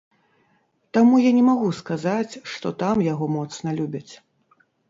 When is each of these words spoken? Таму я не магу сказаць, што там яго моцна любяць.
Таму 0.97 1.19
я 1.25 1.31
не 1.39 1.43
магу 1.51 1.69
сказаць, 1.81 2.39
што 2.55 2.67
там 2.83 3.07
яго 3.13 3.25
моцна 3.37 3.79
любяць. 3.81 4.09